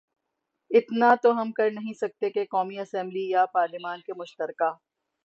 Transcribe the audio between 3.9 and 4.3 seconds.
کے